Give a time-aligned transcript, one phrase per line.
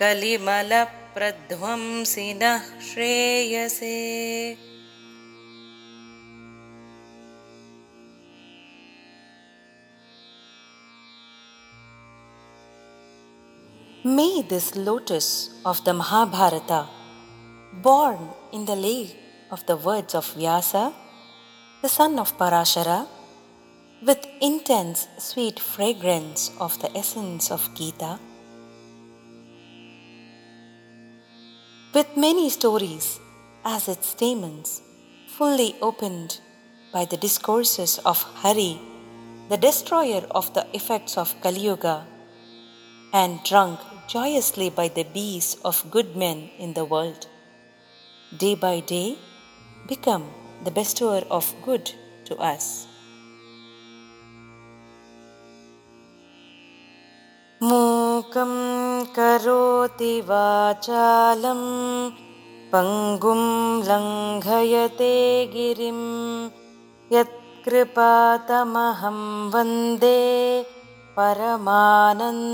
[0.00, 3.94] कलिमलप्रध्वंसिनः श्रेयसे
[14.06, 16.86] May this lotus of the Mahabharata,
[17.82, 19.16] born in the lake
[19.50, 20.94] of the words of Vyasa,
[21.82, 23.08] the son of Parashara,
[24.06, 28.20] with intense sweet fragrance of the essence of Gita,
[31.92, 33.18] with many stories
[33.64, 34.82] as its stamens,
[35.26, 36.38] fully opened
[36.92, 38.78] by the discourses of Hari,
[39.48, 42.06] the destroyer of the effects of Kali Yuga,
[43.12, 47.27] and drunk joyously by the bees of good men in the world,
[48.37, 49.17] day by day
[49.87, 50.25] become
[50.63, 51.91] the bestower of good
[52.25, 52.87] to us.
[57.63, 58.53] मूकं
[59.15, 61.61] करोति वाचालं
[62.71, 63.43] पङ्गुं
[63.87, 65.15] लङ्घयते
[65.53, 65.99] गिरिं
[67.15, 69.19] यत्कृपातमहं
[69.53, 70.19] वन्दे
[71.17, 72.51] परमानन्दमाधवम्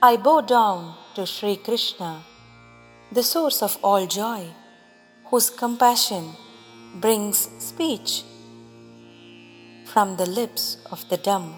[0.00, 2.22] I bow down to Sri Krishna,
[3.10, 4.46] the source of all joy,
[5.24, 6.36] whose compassion
[7.00, 8.22] brings speech
[9.86, 11.56] from the lips of the dumb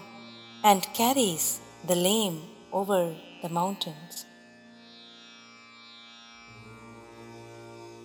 [0.63, 2.41] and carries the lame
[2.73, 4.25] over the mountains.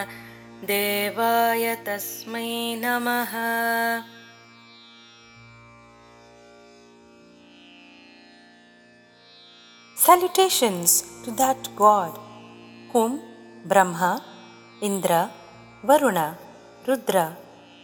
[0.69, 2.51] देवाय तस्मै
[2.83, 3.33] नमः।
[10.07, 10.91] Salutations
[11.23, 12.13] to that God
[12.93, 13.19] whom
[13.69, 14.11] Brahma,
[14.81, 15.29] Indra,
[15.83, 16.27] Varuna,
[16.87, 17.25] Rudra,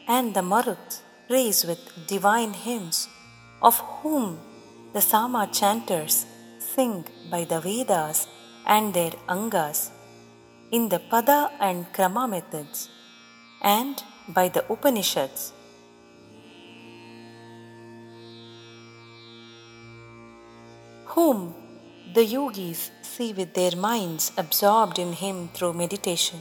[0.08, 3.10] and the Marut praise with divine hymns,
[3.64, 4.38] of whom
[4.92, 6.26] the Sama chanters
[6.60, 8.28] sing by the Vedas
[8.68, 9.92] and their Angas,
[10.72, 12.90] in the Pada and Krama methods,
[13.62, 15.54] and by the Upanishads.
[21.06, 21.54] Whom
[22.14, 26.40] the yogis see with their minds absorbed in Him through meditation,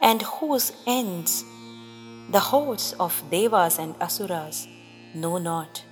[0.00, 1.44] and whose ends
[2.30, 4.66] the hosts of Devas and Asuras
[5.15, 5.83] know not.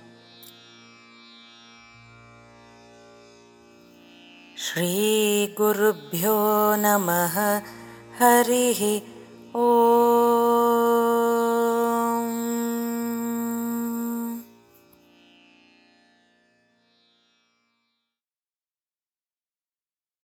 [4.66, 6.36] श्रीगुरुभ्यो
[6.82, 7.36] नमः
[8.18, 8.80] हरिः
[9.60, 9.66] ओ